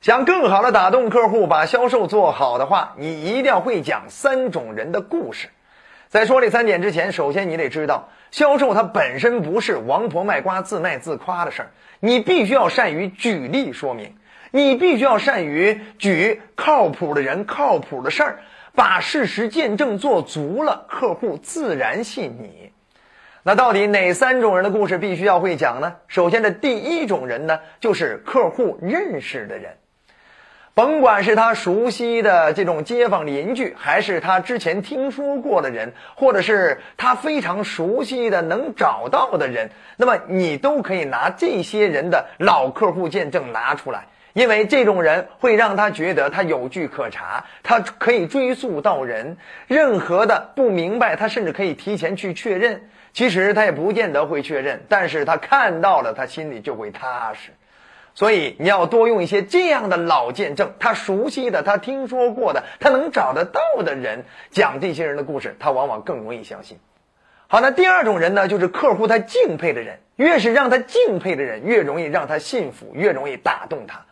[0.00, 5.48] 想更好的打动客户，把销售做好的话，你一定要会讲三种人的故事。
[6.08, 14.16] 在说这三点之前，首先你得知道，销售它本身不是王婆卖瓜自卖自夸的事儿，你必须要善于举例说明，
[14.52, 18.38] 你必须要善于举靠谱的人、靠谱的事儿，
[18.74, 22.72] 把事实见证做足了，客户自然信你。
[23.42, 25.96] 那到底哪三种人的故事必须要会讲呢？
[26.08, 29.76] 首先的第一种人呢，就是客户认识的人。
[30.72, 52.88] 甭管是他熟悉的这种街坊邻居，还是他之前听说过的人，或者是他非常熟悉的能找到的人，那么你都可以拿这些人的老客户见证拿出来，因为这种人会让他觉得他有据可查，他可以追溯到人，任何的不明白，他甚至可以提前去确认。
[53.12, 57.50] 其实他也不见得会确认，但是他看到了，他心里就会踏实。
[58.14, 66.78] 所以你要多用一些这样的老见证，他熟悉的，他听说过的，他能找得到的人讲这些人的故事，他往往更容易相信。
[67.46, 74.06] 好，那第二种人呢，就是客户他敬佩的人，越是让他敬佩的人，越容易让他信服，越容易打动他。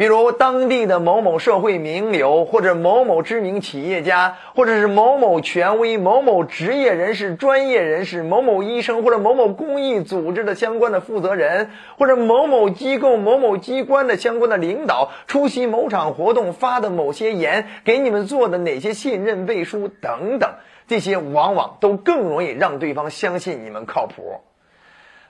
[0.00, 20.54] 比如当地的某某社会名流，或者某某知名企业家，或者是某某权威、某某职业人士、专业人士、某某医生，或者某某公益组织的相关的负责人，或者某某机构、某某机关的相关的领导出席某场活动发的某些言，给你们做的哪些信任背书等等，
[20.88, 24.40] 这些往往都更容易让对方相信你们靠谱。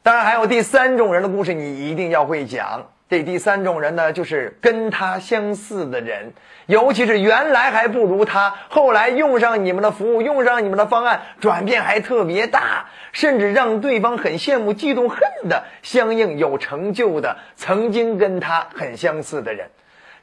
[0.05, 2.87] 当然，还有第三种人的故事，你一定要会讲。
[3.11, 6.33] 这第三种人呢，就是跟他相似的人，
[6.67, 19.71] 尤其是原来还不如他，后来用上你们的服务，用上你们的方案，转变还特别大，甚至让对方很羡慕、嫉妒、恨的，相应有成就的，曾经跟他很相似的人，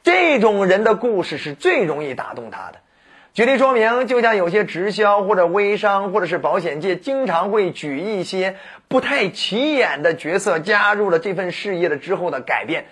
[0.02, 2.78] 这种人的故事是最容易打动他的。
[3.34, 8.56] 举例说明，就像有些直销或者微商或者是保险界，经常会举一些
[8.88, 12.86] 不太起眼的角色加入了这份事业的之后的改变。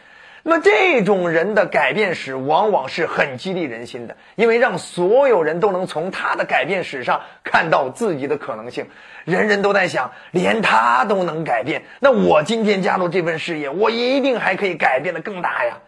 [0.44, 8.86] 那么这种人的改变史往往是很激励人心的，因为让所有人都能从他的改变史上看到自己的可能性。
[9.25, 15.78] 人人都在想，连他都能改变，那我今天加入这份事业，我一定还可以改变的更大呀。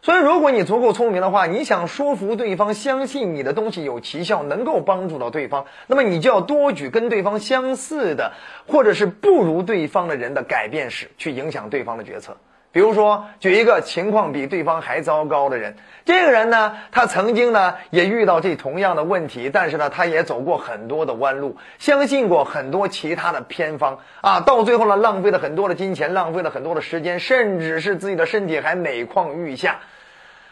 [0.00, 8.32] 所以，如果你足够聪明的话，你想说服对方相信你的东西有奇效，能够帮助到对方，那么你就要多举跟对方相似的，
[8.66, 12.36] 或者是不如对方的人的改变史，去影响对方的决策。
[12.70, 29.80] 比如说，举一个情况比对方还糟糕的人，这个人呢，他曾经呢也遇到这同样的问题，但是呢，他也走过很多的弯路，相信过很多其他的偏方啊，到最后呢，浪费了很多的金钱，浪费了很多的时间，甚至是自己的身体还每况愈下。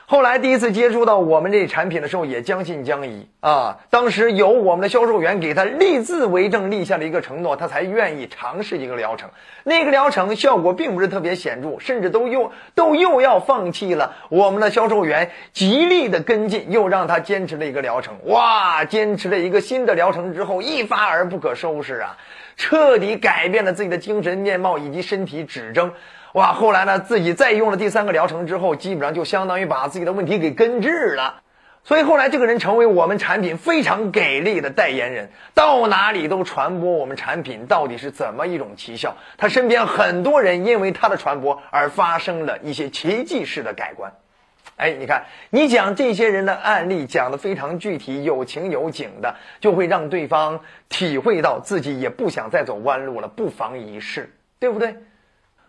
[0.08, 3.78] 后来第一次接触到我们这产品的时候，也将信将疑啊。
[3.90, 9.30] 当时有我们的销售员给他立字为证，立下了一个承诺，他才愿意尝试一个疗程。
[9.64, 14.14] 那个疗程效果并不是特别显著，甚至都又都又要放弃了。
[14.28, 18.14] 我们的销售员极力的跟进，又让他坚持了一个疗程。
[18.26, 22.16] 哇，坚持了一个新的疗程之后，一发而不可收拾啊，
[22.56, 25.90] 彻底改变了自己的精神面貌以及身体指征。
[26.36, 31.40] 哇，后来呢，自己再用了第三个疗程之后，基本上就相当于把自己的问题给根治了。
[31.82, 39.16] 所以后来这个人成为我们产品非常给力的代言人，到哪里都传播我们产品到底是怎么一种奇效。
[39.38, 44.12] 他身边很多人因为他的传播而发生了一些奇迹式的改观。
[44.76, 50.60] 哎，你看，你讲这些人的案例讲的非常具体、有情有景的，就会让对方
[50.90, 54.96] 体会到自己也不想再走弯路了，不妨一试，对不对？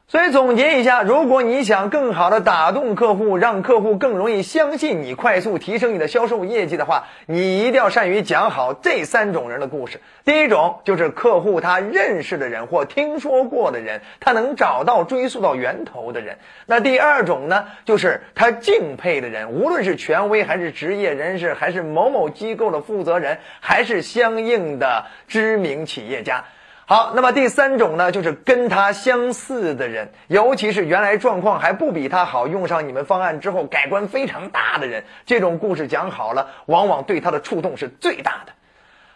[0.09, 9.99] 所以总结一下，如果你想更好的打动客户，让客户更容易相信你，快速提升你的销售业绩的话，你一定要善于讲好这三种人的故事。
[10.23, 16.37] 第一种就是客户他认识的人或听说过的人，他能找到追溯到源头的人。
[16.67, 26.45] 那第二种呢，就是他敬佩的人，无论是权威还是职业人士，还是某某机构的负责人，还是相应的知名企业家。
[26.89, 38.53] 好，那么第三种呢，就是跟他相似的人，尤其是原来状况还不比他好，用上你们方案之后改观非常大的人，这种故事讲好了，往往对他的触动是最大的。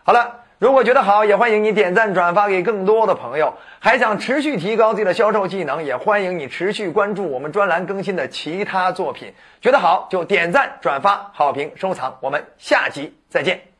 [0.03, 3.53] 好了，如果觉得好，也欢迎你点赞转发给更多的朋友。
[3.79, 9.33] 还想持续提高自己的销售技能，也欢迎你持续关注我们专栏更新的其他作品。
[9.61, 13.70] 觉得好就点赞转发好评收藏，我们下集再见。